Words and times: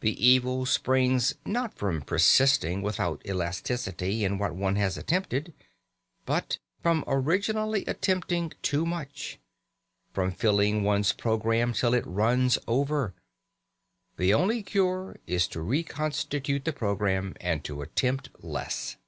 The 0.00 0.22
evil 0.22 0.66
springs 0.66 1.36
not 1.46 1.72
from 1.72 2.02
persisting 2.02 2.82
without 2.82 3.24
elasticity 3.24 4.22
in 4.22 4.36
what 4.36 4.54
one 4.54 4.76
has 4.76 4.98
attempted, 4.98 5.54
but 6.26 6.58
from 6.82 7.02
originally 7.06 7.82
attempting 7.86 8.52
too 8.60 8.84
much, 8.84 9.38
from 10.12 10.32
filling 10.32 10.82
one's 10.84 11.14
programme 11.14 11.72
till 11.72 11.94
it 11.94 12.06
runs 12.06 12.58
over. 12.68 13.14
The 14.18 14.34
only 14.34 14.62
cure 14.62 15.16
is 15.26 15.48
to 15.48 15.62
reconstitute 15.62 16.66
the 16.66 16.72
programme, 16.74 17.34
and 17.40 17.64
to 17.64 17.80
attempt 17.80 18.28
less. 18.40 18.98